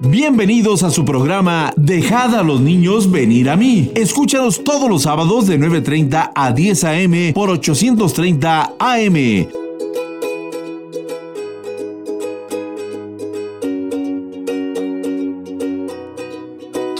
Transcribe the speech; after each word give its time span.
Bienvenidos 0.00 0.82
a 0.82 0.90
su 0.90 1.06
programa 1.06 1.72
Dejad 1.74 2.34
a 2.34 2.42
los 2.42 2.60
niños 2.60 3.10
venir 3.10 3.48
a 3.48 3.56
mí. 3.56 3.90
Escúchanos 3.94 4.62
todos 4.62 4.90
los 4.90 5.04
sábados 5.04 5.46
de 5.46 5.58
9.30 5.58 6.32
a 6.34 6.52
10 6.52 6.84
a.m. 6.84 7.32
por 7.32 7.48
830 7.48 8.74
AM. 8.78 9.48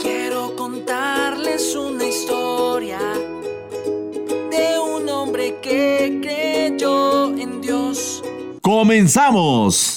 Quiero 0.01 0.55
contarles 0.55 1.75
una 1.75 2.03
historia 2.03 2.99
de 4.49 4.79
un 4.79 5.07
hombre 5.07 5.55
que 5.61 6.19
creyó 6.19 7.27
en 7.37 7.61
Dios. 7.61 8.23
¡Comenzamos! 8.61 9.96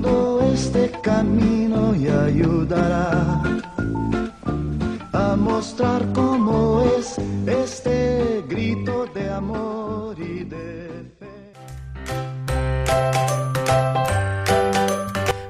todo 0.00 0.52
este 0.52 0.90
camino 1.02 1.94
y 1.94 2.08
ayudará 2.08 3.42
a 5.12 5.36
mostrar 5.36 6.12
cómo 6.12 6.84
es 6.98 7.16
este 7.46 8.44
grito 8.48 9.06
de 9.06 9.30
amor 9.30 10.16
y 10.18 10.44
de 10.44 11.10
fe. 11.18 11.52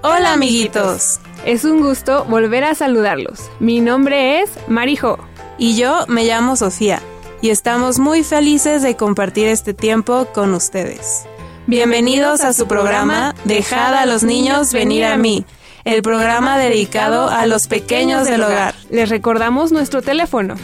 Hola 0.03 0.33
amiguitos. 0.33 1.21
Es 1.45 1.65
un 1.65 1.81
gusto 1.81 2.25
volver 2.25 2.65
a 2.65 2.75
saludarlos. 2.75 3.51
Mi 3.61 3.81
nombre 3.81 4.41
es 4.41 4.51
Marijo. 4.69 5.19
Y 5.59 5.77
yo 5.77 6.07
me 6.09 6.25
llamo 6.25 6.57
Sofía. 6.57 7.01
Y 7.41 7.51
estamos 7.51 7.99
muy 7.99 8.25
felices 8.25 8.83
de 8.83 8.97
compartir 8.97 9.49
este 9.49 9.75
tiempo 9.75 10.27
con 10.33 10.55
ustedes. 10.55 11.27
Bienvenidos 11.69 12.41
a 12.41 12.55
su 12.55 12.67
programa 12.67 13.35
Dejad 13.45 13.93
a 13.93 14.07
los 14.07 14.23
niños 14.23 14.73
venir 14.73 15.05
a 15.05 15.19
mí, 15.19 15.45
el 15.85 16.01
programa 16.01 16.57
dedicado 16.57 17.29
a 17.29 17.45
los 17.45 17.67
pequeños 17.67 18.25
del 18.25 18.43
hogar. 18.43 18.75
Les 18.89 19.11
recordamos 19.11 19.71
nuestro 19.71 20.01
teléfono 20.01 20.55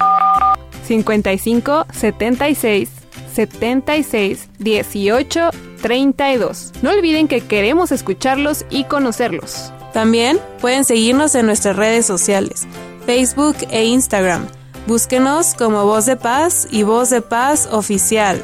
55 0.87 1.85
76 1.93 2.89
76 3.35 4.49
18 4.59 5.51
32. 5.83 6.73
No 6.81 6.93
olviden 6.93 7.29
que 7.29 7.43
queremos 7.43 7.93
escucharlos 7.93 8.65
y 8.71 8.85
conocerlos. 8.85 9.75
También 9.93 10.41
pueden 10.63 10.87
seguirnos 10.87 11.35
en 11.35 11.45
nuestras 11.45 11.77
redes 11.77 12.07
sociales, 12.07 12.67
Facebook 13.05 13.57
e 13.71 13.85
Instagram. 13.85 14.47
Búsquenos 14.87 15.53
como 15.53 15.85
Voz 15.85 16.07
de 16.07 16.17
Paz 16.17 16.67
y 16.71 16.83
Voz 16.83 17.11
de 17.11 17.21
Paz 17.21 17.69
Oficial. 17.71 18.43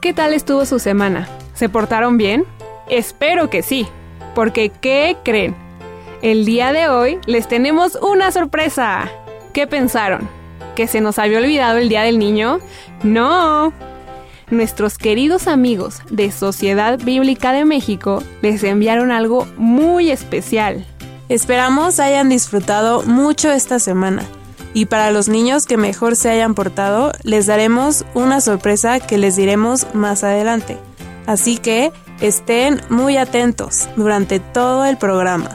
¿Qué 0.00 0.12
tal 0.12 0.34
estuvo 0.34 0.66
su 0.66 0.80
semana? 0.80 1.28
¿Se 1.60 1.68
portaron 1.68 2.16
bien? 2.16 2.46
Espero 2.88 3.50
que 3.50 3.62
sí, 3.62 3.86
porque 4.34 4.70
¿qué 4.70 5.18
creen? 5.22 5.54
El 6.22 6.46
día 6.46 6.72
de 6.72 6.88
hoy 6.88 7.18
les 7.26 7.48
tenemos 7.48 7.98
una 8.00 8.32
sorpresa. 8.32 9.10
¿Qué 9.52 9.66
pensaron? 9.66 10.26
¿Que 10.74 10.86
se 10.86 11.02
nos 11.02 11.18
había 11.18 11.36
olvidado 11.36 11.76
el 11.76 11.90
Día 11.90 12.00
del 12.00 12.18
Niño? 12.18 12.60
No. 13.02 13.74
Nuestros 14.50 14.96
queridos 14.96 15.48
amigos 15.48 16.00
de 16.08 16.32
Sociedad 16.32 16.98
Bíblica 16.98 17.52
de 17.52 17.66
México 17.66 18.22
les 18.40 18.64
enviaron 18.64 19.12
algo 19.12 19.46
muy 19.58 20.10
especial. 20.10 20.86
Esperamos 21.28 22.00
hayan 22.00 22.30
disfrutado 22.30 23.02
mucho 23.02 23.52
esta 23.52 23.78
semana. 23.80 24.22
Y 24.72 24.86
para 24.86 25.10
los 25.10 25.28
niños 25.28 25.66
que 25.66 25.76
mejor 25.76 26.16
se 26.16 26.30
hayan 26.30 26.54
portado, 26.54 27.12
les 27.22 27.44
daremos 27.44 28.06
una 28.14 28.40
sorpresa 28.40 28.98
que 28.98 29.18
les 29.18 29.36
diremos 29.36 29.86
más 29.92 30.24
adelante. 30.24 30.78
Así 31.26 31.58
que 31.58 31.92
estén 32.20 32.80
muy 32.88 33.16
atentos 33.16 33.88
durante 33.96 34.40
todo 34.40 34.84
el 34.84 34.96
programa. 34.96 35.50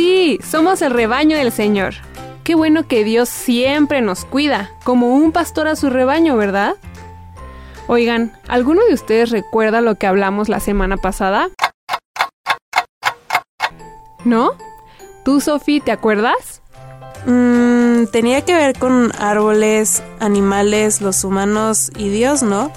Sí, 0.00 0.38
somos 0.42 0.80
el 0.80 0.92
rebaño 0.92 1.36
del 1.36 1.52
Señor. 1.52 1.92
Qué 2.42 2.54
bueno 2.54 2.88
que 2.88 3.04
Dios 3.04 3.28
siempre 3.28 4.00
nos 4.00 4.24
cuida, 4.24 4.70
como 4.82 5.08
un 5.08 5.30
pastor 5.30 5.68
a 5.68 5.76
su 5.76 5.90
rebaño, 5.90 6.38
¿verdad? 6.38 6.76
Oigan, 7.86 8.32
¿alguno 8.48 8.82
de 8.86 8.94
ustedes 8.94 9.28
recuerda 9.28 9.82
lo 9.82 9.96
que 9.96 10.06
hablamos 10.06 10.48
la 10.48 10.58
semana 10.58 10.96
pasada? 10.96 11.50
¿No? 14.24 14.52
¿Tú, 15.22 15.42
Sofi, 15.42 15.80
te 15.80 15.92
acuerdas? 15.92 16.62
Mm, 17.26 18.06
tenía 18.06 18.40
que 18.40 18.54
ver 18.54 18.78
con 18.78 19.12
árboles, 19.18 20.02
animales, 20.18 21.02
los 21.02 21.24
humanos 21.24 21.90
y 21.94 22.08
Dios, 22.08 22.42
¿no? 22.42 22.72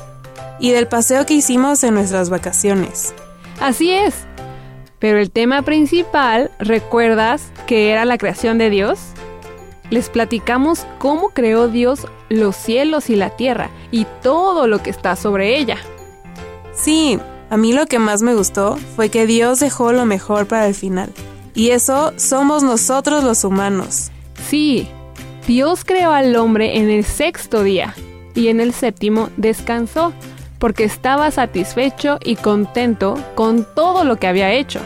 Y 0.59 0.71
del 0.71 0.89
paseo 0.89 1.25
que 1.25 1.35
hicimos 1.35 1.85
en 1.85 1.93
nuestras 1.93 2.29
vacaciones. 2.29 3.13
Así 3.61 3.91
es. 3.91 4.13
Pero 5.03 5.19
el 5.19 5.31
tema 5.31 5.63
principal, 5.63 6.49
¿recuerdas 6.59 7.51
que 7.67 7.91
era 7.91 8.05
la 8.05 8.17
creación 8.17 8.57
de 8.57 8.69
Dios? 8.69 8.99
les 9.89 10.09
platicamos 10.09 10.87
cómo 10.97 11.29
creó 11.29 11.67
Dios 11.67 12.07
los 12.29 12.55
cielos 12.55 13.09
y 13.09 13.17
la 13.17 13.29
tierra 13.31 13.69
y 13.91 14.07
todo 14.21 14.65
lo 14.65 14.81
que 14.81 14.89
está 14.89 15.17
sobre 15.17 15.57
ella. 15.57 15.77
Sí, 16.73 17.19
a 17.49 17.57
mí 17.57 17.73
lo 17.73 17.85
que 17.85 17.99
más 17.99 18.21
me 18.21 18.33
gustó 18.33 18.77
fue 18.95 19.09
que 19.09 19.27
Dios 19.27 19.59
dejó 19.59 19.91
lo 19.91 20.05
mejor 20.05 20.47
para 20.47 20.67
el 20.67 20.73
final. 20.73 21.11
Y 21.53 21.71
eso 21.71 22.13
somos 22.15 22.63
nosotros 22.63 23.25
los 23.25 23.43
humanos. 23.43 24.09
Sí, 24.47 24.87
Dios 25.45 25.83
creó 25.83 26.11
al 26.11 26.35
hombre 26.37 26.77
en 26.77 26.89
el 26.89 27.03
sexto 27.03 27.61
día 27.61 27.93
y 28.33 28.47
en 28.47 28.61
el 28.61 28.73
séptimo 28.73 29.29
descansó 29.37 30.13
porque 30.57 30.85
estaba 30.85 31.29
satisfecho 31.29 32.19
y 32.23 32.37
contento 32.37 33.15
con 33.35 33.67
todo 33.75 34.05
lo 34.05 34.15
que 34.15 34.27
había 34.27 34.53
hecho. 34.53 34.79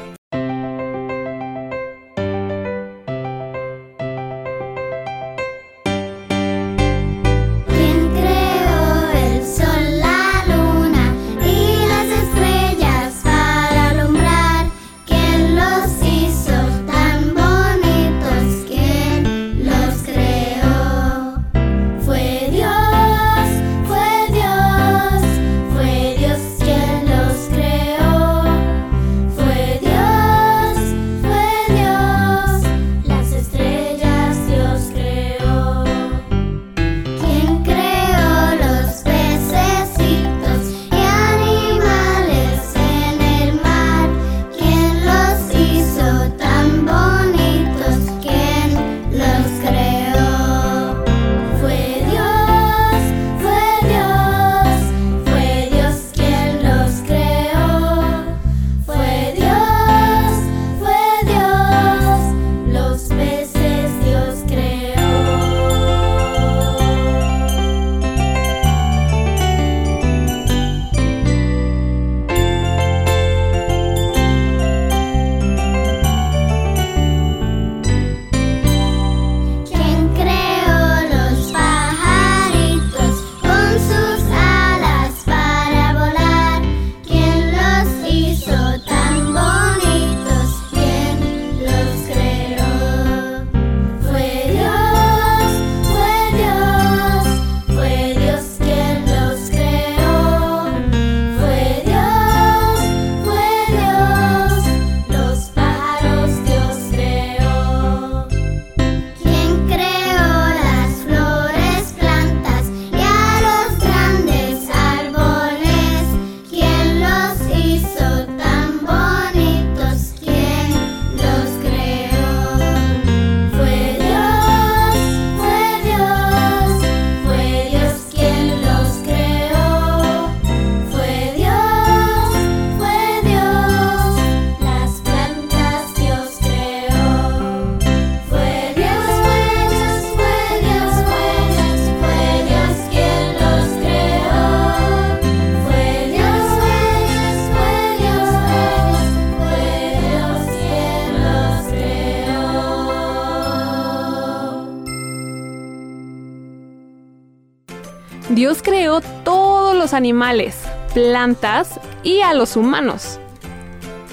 Animales, 159.97 160.55
plantas 160.93 161.79
y 162.03 162.21
a 162.21 162.33
los 162.33 162.55
humanos. 162.55 163.19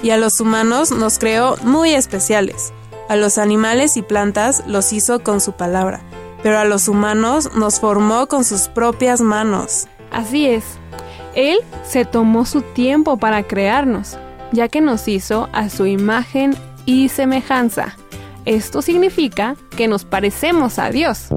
Y 0.03 0.09
a 0.09 0.17
los 0.17 0.41
humanos 0.41 0.91
nos 0.91 1.17
creó 1.17 1.55
muy 1.63 1.93
especiales. 1.93 2.73
A 3.07 3.15
los 3.15 3.37
animales 3.37 3.95
y 3.95 4.01
plantas 4.01 4.63
los 4.67 4.91
hizo 4.91 5.23
con 5.23 5.39
su 5.39 5.53
palabra, 5.53 6.01
pero 6.43 6.57
a 6.57 6.65
los 6.65 6.87
humanos 6.87 7.51
nos 7.55 7.79
formó 7.79 8.27
con 8.27 8.43
sus 8.43 8.67
propias 8.67 9.21
manos. 9.21 9.87
Así 10.11 10.47
es. 10.47 10.65
Él 11.35 11.59
se 11.83 12.03
tomó 12.05 12.45
su 12.45 12.61
tiempo 12.61 13.17
para 13.17 13.43
crearnos, 13.43 14.17
ya 14.51 14.67
que 14.67 14.81
nos 14.81 15.07
hizo 15.07 15.49
a 15.53 15.69
su 15.69 15.85
imagen 15.85 16.55
y 16.85 17.09
semejanza. 17.09 17.95
Esto 18.45 18.81
significa 18.81 19.55
que 19.75 19.87
nos 19.87 20.05
parecemos 20.05 20.79
a 20.79 20.89
Dios. 20.89 21.29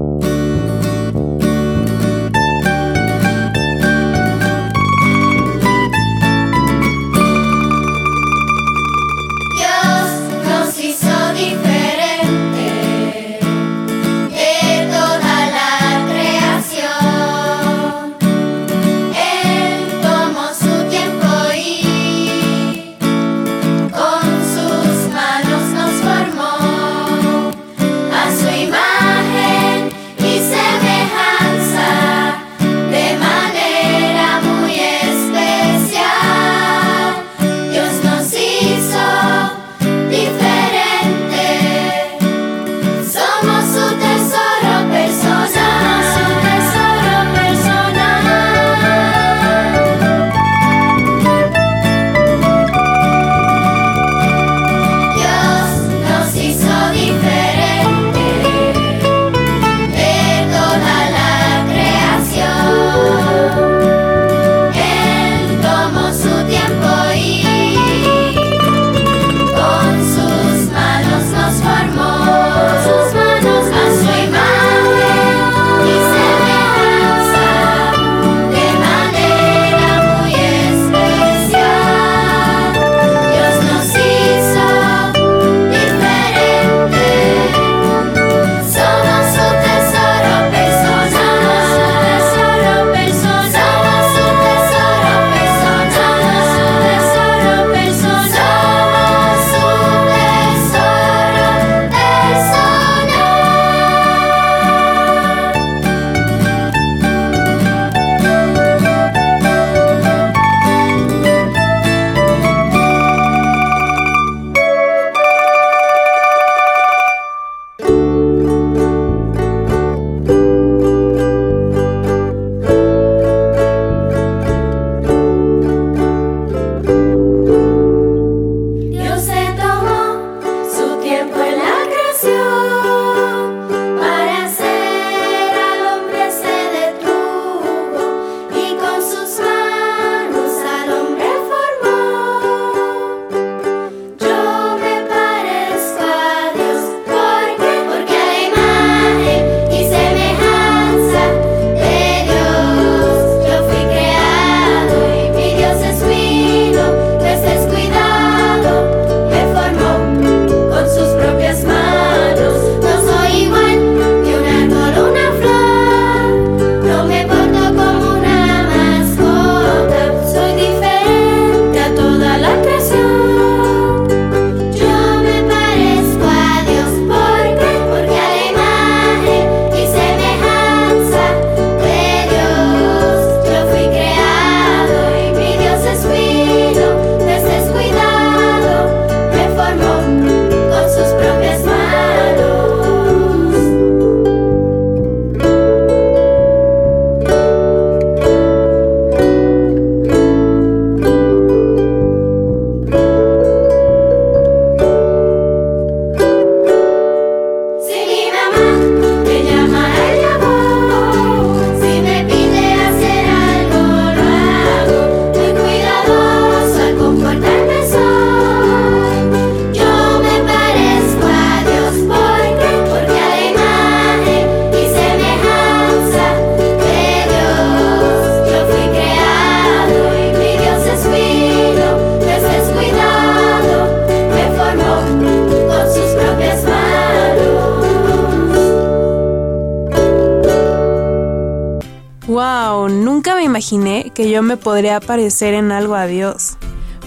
Que 244.19 244.29
yo 244.29 244.43
me 244.43 244.57
podría 244.57 244.99
parecer 244.99 245.53
en 245.53 245.71
algo 245.71 245.95
a 245.95 246.05
Dios. 246.05 246.57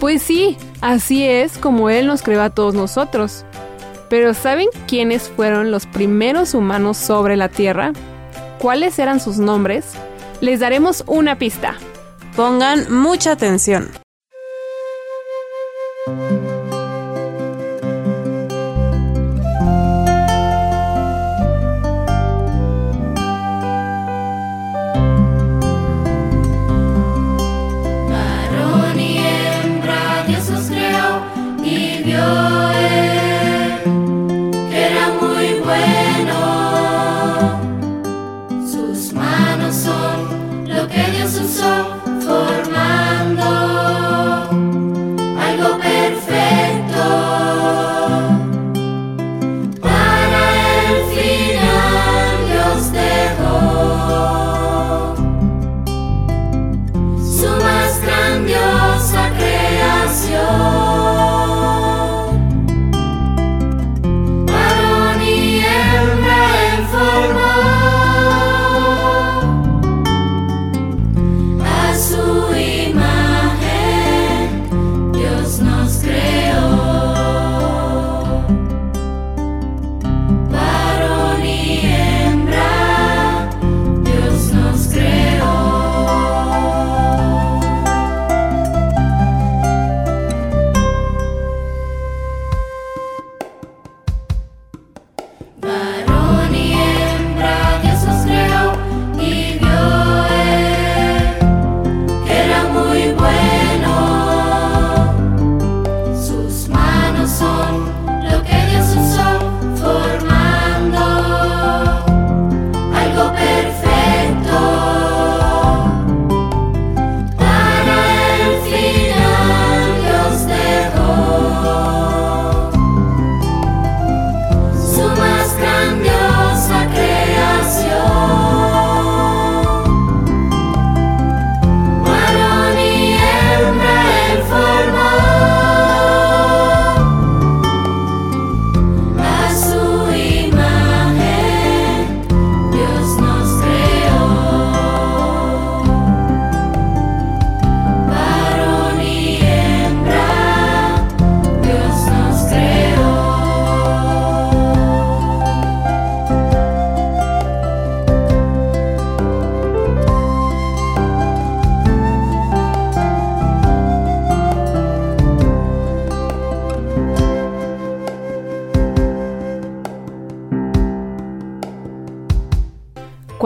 Pues 0.01 0.23
sí, 0.23 0.57
así 0.81 1.25
es 1.25 1.59
como 1.59 1.91
Él 1.91 2.07
nos 2.07 2.23
creó 2.23 2.41
a 2.41 2.49
todos 2.49 2.73
nosotros. 2.73 3.45
Pero 4.09 4.33
¿saben 4.33 4.69
quiénes 4.89 5.29
fueron 5.29 5.71
los 5.71 5.85
primeros 5.85 6.55
humanos 6.55 6.97
sobre 6.97 7.37
la 7.37 7.51
Tierra? 7.51 7.93
¿Cuáles 8.59 8.99
eran 8.99 9.21
sus 9.21 9.37
nombres? 9.37 9.93
Les 10.41 10.61
daremos 10.61 11.05
una 11.07 11.37
pista. 11.37 11.75
Pongan 12.35 12.91
mucha 12.91 13.33
atención. 13.33 13.91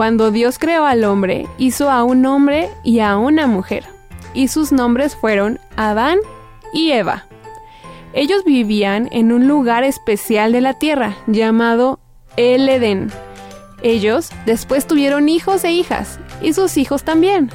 Cuando 0.07 0.31
Dios 0.31 0.57
creó 0.57 0.85
al 0.85 1.03
hombre, 1.03 1.47
hizo 1.57 1.91
a 1.91 2.05
un 2.05 2.25
hombre 2.25 2.69
y 2.81 3.01
a 3.01 3.17
una 3.17 3.45
mujer, 3.45 3.83
y 4.33 4.47
sus 4.47 4.71
nombres 4.71 5.17
fueron 5.17 5.59
Adán 5.75 6.19
y 6.71 6.91
Eva. 6.91 7.25
Ellos 8.13 8.45
vivían 8.45 9.09
en 9.11 9.33
un 9.33 9.49
lugar 9.49 9.83
especial 9.83 10.53
de 10.53 10.61
la 10.61 10.75
tierra 10.75 11.17
llamado 11.27 11.99
el 12.37 12.69
Edén. 12.69 13.11
Ellos 13.83 14.29
después 14.45 14.87
tuvieron 14.87 15.27
hijos 15.27 15.65
e 15.65 15.73
hijas, 15.73 16.21
y 16.41 16.53
sus 16.53 16.77
hijos 16.77 17.03
también. 17.03 17.51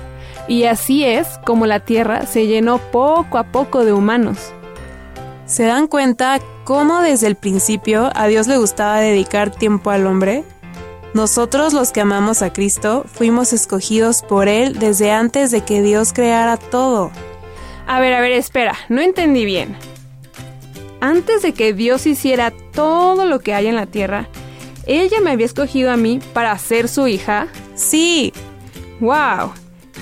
Y 0.47 0.65
así 0.65 1.07
es 1.07 1.27
como 1.47 1.65
la 1.65 1.81
tierra 1.81 2.27
se 2.27 2.49
llenó 2.49 2.77
poco 2.77 3.39
a 3.39 3.45
poco 3.45 3.87
de 3.87 3.95
humanos. 3.95 4.53
¿Se 5.47 5.65
dan 5.65 5.87
cuenta 5.87 6.39
cómo 6.65 7.01
desde 7.01 7.29
el 7.29 7.37
principio 7.37 8.11
a 8.15 8.27
Dios 8.27 8.47
le 8.47 8.59
gustaba 8.59 9.01
dedicar 9.01 9.51
tiempo 9.51 9.89
al 9.89 10.07
hombre? 10.07 10.45
Nosotros 11.15 11.73
los 11.73 11.93
que 11.93 12.01
amamos 12.01 12.43
a 12.43 12.53
Cristo 12.53 13.05
fuimos 13.13 13.53
escogidos 13.53 14.23
por 14.23 14.49
Él 14.49 14.79
desde 14.79 15.11
antes 15.11 15.51
de 15.51 15.63
que 15.63 15.83
Dios 15.83 16.13
creara 16.13 16.57
todo. 16.57 17.11
A 17.87 18.01
ver, 18.01 18.15
a 18.15 18.21
ver, 18.21 18.33
espera, 18.33 18.77
no 18.89 19.01
entendí 19.01 19.45
bien. 19.45 19.77
Antes 21.01 21.43
de 21.43 21.53
que 21.53 21.75
Dios 21.75 22.07
hiciera 22.07 22.53
todo 22.73 23.27
lo 23.27 23.41
que 23.41 23.55
hay 23.55 23.67
en 23.67 23.77
la 23.77 23.87
tierra, 23.87 24.29
ella 24.87 25.21
me 25.21 25.31
había 25.31 25.47
escogido 25.47 25.91
a 25.91 25.97
mí 25.97 26.21
para 26.33 26.57
ser 26.59 26.89
su 26.89 27.09
hija. 27.09 27.49
Sí, 27.75 28.33
¡Wow! 29.03 29.53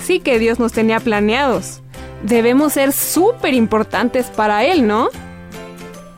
Sí 0.03 0.21
que 0.21 0.39
Dios 0.39 0.59
nos 0.59 0.73
tenía 0.73 1.01
planeados. 1.01 1.81
Debemos 2.23 2.75
ser 2.75 2.93
súper 2.93 3.55
importantes 3.55 4.27
para 4.27 4.63
Él, 4.65 4.87
¿no? 4.87 5.09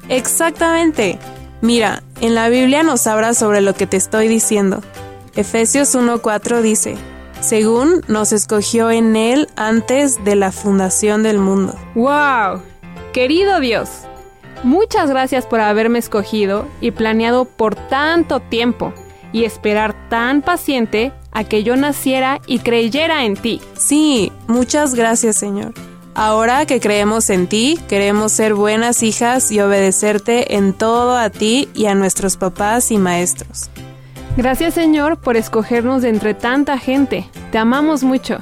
exactamente. 0.09 1.17
Mira, 1.61 2.03
en 2.23 2.37
la 2.37 2.49
Biblia 2.49 2.85
nos 2.85 3.07
habla 3.09 3.35
sobre 3.35 3.61
lo 3.61 3.75
que 3.75 3.88
te 3.88 3.97
estoy 3.97 4.29
diciendo. 4.29 4.81
Efesios 5.35 5.95
1.4 5.95 6.62
dice, 6.62 6.97
según 7.41 8.00
nos 8.07 8.33
escogió 8.33 8.93
en 8.93 9.17
Él 9.17 9.49
antes 9.57 10.25
de 10.25 10.37
la 10.37 10.52
fundación 10.52 11.25
del 11.25 11.38
mundo. 11.38 11.75
¡Wow! 11.97 12.62
Querido 13.12 13.59
Dios, 13.59 13.88
muchas 14.62 15.11
gracias 15.11 15.47
por 15.47 15.61
haberme 15.61 15.99
escogido 15.99 16.69
y 16.81 16.93
planeado 16.93 17.45
por 17.45 17.75
tanto 17.75 18.38
tiempo 18.38 18.95
y 19.33 19.45
esperar 19.45 20.09
tan 20.09 20.43
paciente 20.43 21.12
a 21.33 21.43
que 21.43 21.64
yo 21.64 21.76
naciera 21.76 22.41
y 22.47 22.61
creyera 22.61 23.25
en 23.25 23.35
ti. 23.35 23.61
Sí, 23.76 24.31
muchas 24.47 24.95
gracias 24.95 25.37
Señor. 25.37 25.75
Ahora 26.14 26.66
que 26.66 26.78
creemos 26.78 27.31
en 27.31 27.47
ti, 27.47 27.78
queremos 27.88 28.33
ser 28.33 28.54
buenas 28.54 29.02
hijas 29.02 29.50
y 29.50 29.61
obedecerte 29.61 30.57
en 30.57 30.75
todo 30.75 31.16
a 31.16 31.31
ti 31.31 31.71
y 31.75 31.87
a 31.87 31.95
nuestros 31.95 32.37
papás 32.37 32.90
y 32.90 32.99
maestros. 32.99 33.71
Gracias 34.37 34.75
Señor 34.75 35.19
por 35.19 35.37
escogernos 35.37 36.02
de 36.02 36.11
entre 36.11 36.35
tanta 36.35 36.78
gente. 36.78 37.28
Te 37.51 37.59
amamos 37.59 38.03
mucho. 38.03 38.38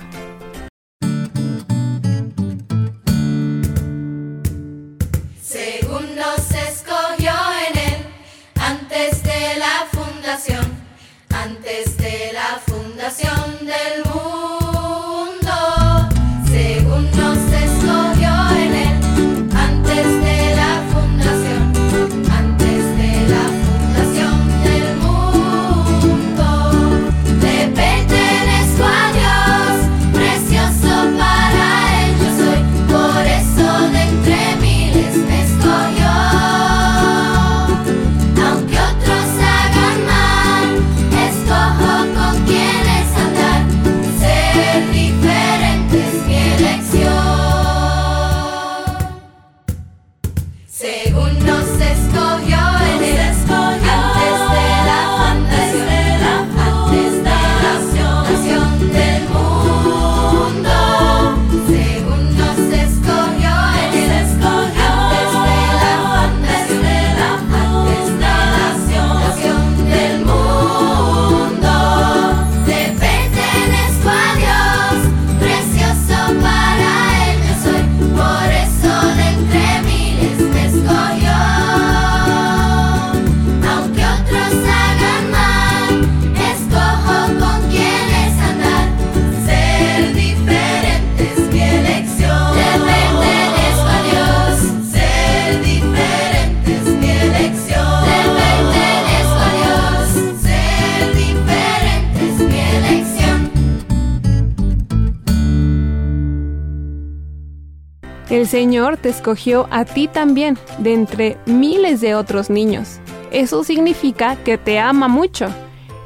El 108.30 108.46
Señor 108.46 108.96
te 108.96 109.08
escogió 109.08 109.66
a 109.72 109.84
ti 109.84 110.06
también, 110.06 110.56
de 110.78 110.94
entre 110.94 111.36
miles 111.46 112.00
de 112.00 112.14
otros 112.14 112.48
niños. 112.48 113.00
Eso 113.32 113.64
significa 113.64 114.36
que 114.36 114.56
te 114.56 114.78
ama 114.78 115.08
mucho 115.08 115.48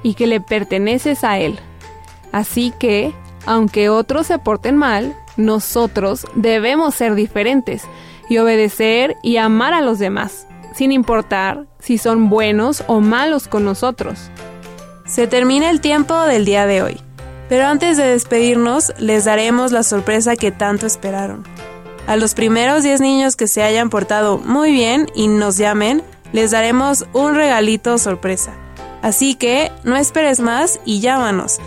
y 0.03 0.15
que 0.15 0.27
le 0.27 0.41
perteneces 0.41 1.23
a 1.23 1.39
Él. 1.39 1.59
Así 2.33 2.73
que, 2.79 3.13
aunque 3.45 3.91
otros 3.91 4.27
se 4.27 4.39
porten 4.39 4.77
mal, 4.77 5.15
nosotros 5.37 6.27
debemos 6.35 6.95
ser 6.95 7.15
diferentes 7.15 7.83
y 8.31 8.39
obedecer 8.39 9.17
y 9.23 9.37
amar 9.37 9.75
a 9.75 9.83
los 9.83 9.99
demás, 9.99 10.47
sin 10.75 10.93
importar 10.93 11.67
si 11.79 11.99
son 11.99 12.31
buenos 12.31 12.85
o 12.87 13.01
malos 13.01 13.49
con 13.49 13.67
nosotros. 13.67 14.31
Se 15.07 15.27
termina 15.27 15.69
el 15.69 15.83
tiempo 15.83 16.19
del 16.23 16.47
día 16.47 16.67
de 16.67 16.83
hoy, 16.83 17.01
pero 17.51 17.67
antes 17.67 17.99
de 17.99 18.05
despedirnos 18.05 18.95
les 18.99 19.27
daremos 19.27 19.73
la 19.73 19.83
sorpresa 19.83 20.37
que 20.37 20.51
tanto 20.51 20.87
esperaron. 20.87 21.45
A 22.07 22.17
los 22.17 22.35
primeros 22.35 22.83
10 22.83 23.01
niños 23.01 23.35
que 23.35 23.49
se 23.49 23.63
hayan 23.63 23.89
portado 23.89 24.39
muy 24.39 24.73
bien 24.73 25.07
y 25.15 25.27
nos 25.29 25.57
llamen, 25.57 26.03
les 26.33 26.51
daremos 26.51 27.07
un 27.15 27.35
regalito 27.35 27.97
sorpresa. 27.97 28.53
Así 29.01 29.35
que 29.35 29.73
no 29.85 29.97
esperes 29.97 30.41
más 30.41 30.81
y 30.85 31.01
llámanos 31.01 31.61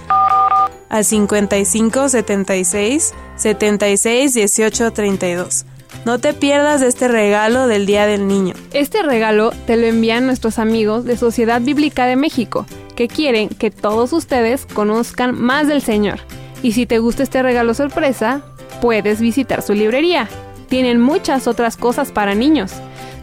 al 0.89 1.06
55 1.06 2.10
76 2.10 3.13
76 3.36 4.34
18 4.34 4.91
32. 4.91 5.65
No 6.06 6.19
te 6.19 6.34
pierdas 6.34 6.82
este 6.82 7.08
regalo 7.08 7.67
del 7.67 7.86
Día 7.86 8.06
del 8.06 8.28
Niño. 8.28 8.54
Este 8.73 9.02
regalo 9.02 9.52
te 9.65 9.76
lo 9.76 9.88
envían 9.88 10.26
nuestros 10.26 10.60
amigos 10.60 11.04
de 11.04 11.17
Sociedad 11.17 11.62
Bíblica 11.62 12.06
de 12.06 12.15
México, 12.15 12.65
que 12.95 13.08
quieren 13.08 13.50
que 13.50 13.71
todos 13.71 14.13
ustedes 14.13 14.65
conozcan 14.65 15.39
más 15.39 15.67
del 15.67 15.82
Señor. 15.82 16.19
Y 16.63 16.71
si 16.71 16.86
te 16.86 17.00
gusta 17.00 17.23
este 17.23 17.43
regalo 17.43 17.73
sorpresa, 17.73 18.43
puedes 18.81 19.19
visitar 19.21 19.61
su 19.61 19.73
librería. 19.73 20.27
Tienen 20.69 20.99
muchas 20.99 21.47
otras 21.47 21.77
cosas 21.77 22.11
para 22.11 22.35
niños. 22.35 22.71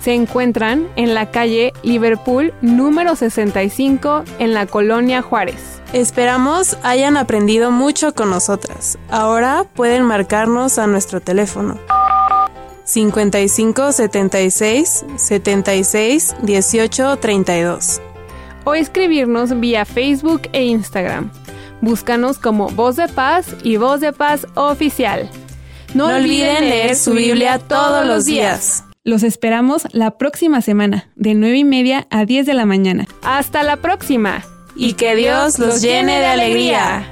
Se 0.00 0.12
encuentran 0.12 0.86
en 0.96 1.14
la 1.14 1.30
calle 1.30 1.72
Liverpool 1.82 2.52
número 2.60 3.16
65 3.16 4.24
en 4.38 4.52
la 4.52 4.66
colonia 4.66 5.22
Juárez. 5.22 5.80
Esperamos 5.92 6.76
hayan 6.82 7.16
aprendido 7.16 7.70
mucho 7.70 8.14
con 8.14 8.30
nosotras. 8.30 8.98
Ahora 9.10 9.64
pueden 9.74 10.02
marcarnos 10.02 10.78
a 10.78 10.86
nuestro 10.86 11.20
teléfono 11.20 11.78
55 12.84 13.92
76 13.92 15.06
76 15.16 16.36
18 16.42 17.16
32 17.16 18.00
o 18.64 18.74
escribirnos 18.74 19.58
vía 19.60 19.84
Facebook 19.84 20.42
e 20.52 20.64
Instagram. 20.64 21.30
Búscanos 21.80 22.38
como 22.38 22.68
Voz 22.68 22.96
de 22.96 23.08
Paz 23.08 23.54
y 23.62 23.76
Voz 23.76 24.00
de 24.00 24.12
Paz 24.12 24.46
Oficial. 24.54 25.30
No, 25.94 26.07
olviden 26.07 26.68
leer 26.68 26.96
su 26.96 27.12
Biblia 27.12 27.61
todos 27.61 28.04
los 28.04 28.24
días. 28.24 28.83
Los 29.04 29.22
esperamos 29.22 29.87
la 29.92 30.18
próxima 30.18 30.61
semana, 30.61 31.09
de 31.14 31.35
9 31.35 31.59
y 31.59 31.64
media 31.64 32.09
a 32.11 32.24
10 32.24 32.46
de 32.46 32.54
la 32.54 32.66
mañana. 32.66 33.07
¡Hasta 33.22 33.62
la 33.62 33.76
próxima! 33.76 34.44
Y 34.74 34.94
que 34.94 35.14
Dios 35.14 35.61
los 35.61 35.83
llene 35.83 36.18
de 36.18 36.26
alegría. 36.26 37.07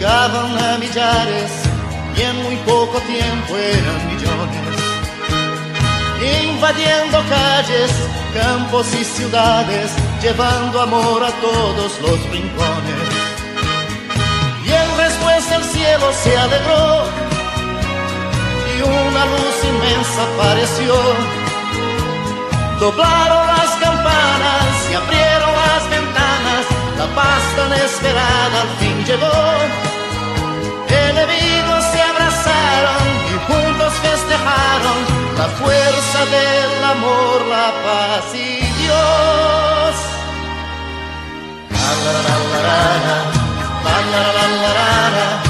Llegaban 0.00 0.56
a 0.58 0.78
millares 0.78 1.50
y 2.16 2.22
en 2.22 2.42
muy 2.42 2.56
poco 2.66 2.98
tiempo 3.00 3.56
eran 3.56 4.06
millones. 4.06 4.60
Invadiendo 6.48 7.18
calles, 7.28 7.90
campos 8.34 8.86
y 8.94 9.04
ciudades, 9.04 9.90
llevando 10.22 10.80
amor 10.80 11.22
a 11.24 11.32
todos 11.40 12.00
los 12.00 12.30
rincones. 12.30 12.99
Se 15.98 16.36
alegró 16.36 17.04
y 18.72 18.82
una 18.82 19.22
luz 19.26 19.56
inmensa 19.64 20.22
apareció. 20.34 20.94
Doblaron 22.78 23.46
las 23.48 23.70
campanas 23.84 24.70
y 24.90 24.94
abrieron 24.94 25.52
las 25.66 25.90
ventanas, 25.90 26.64
la 26.96 27.06
paz 27.14 27.42
tan 27.56 27.72
esperada 27.72 28.60
al 28.62 28.68
fin 28.78 29.04
llegó. 29.04 29.40
Enemigos 31.08 31.84
se 31.92 32.00
abrazaron 32.02 33.02
y 33.30 33.34
juntos 33.48 33.92
festejaron 34.04 34.98
la 35.38 35.48
fuerza 35.60 36.20
del 36.36 36.84
amor, 36.84 37.46
la 37.48 37.68
paz 37.84 38.24
y 38.34 38.60
Dios. 38.80 39.94
La 41.74 41.88
la 42.04 42.12
la 42.26 42.36
la 42.42 42.60
la, 42.66 42.78
la 43.84 43.96
la 44.12 44.22
la 44.22 44.32
la 44.32 44.46
la 44.48 44.72
la, 44.72 45.10
la 45.16 45.49